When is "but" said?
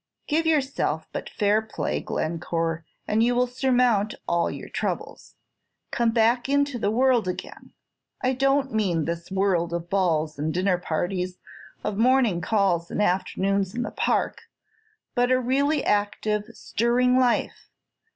1.11-1.29, 15.13-15.29